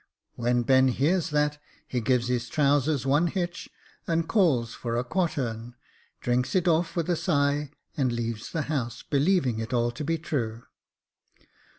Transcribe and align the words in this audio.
When 0.33 0.63
Ben 0.63 0.87
heard 0.87 1.25
that, 1.25 1.59
he 1.87 2.01
gives 2.01 2.27
his 2.27 2.49
trousers 2.49 3.05
one 3.05 3.27
hitch, 3.27 3.69
and 4.07 4.27
calls 4.27 4.73
for 4.73 4.97
a 4.97 5.03
quartern, 5.03 5.75
drinks 6.21 6.55
it 6.55 6.67
off 6.67 6.95
with 6.95 7.07
a 7.07 7.15
sigh, 7.15 7.69
and 7.95 8.11
leaves 8.11 8.49
the 8.51 8.63
house, 8.63 9.03
believing 9.03 9.59
it 9.59 9.73
all 9.73 9.91
to 9.91 10.03
be 10.03 10.17
true. 10.17 10.63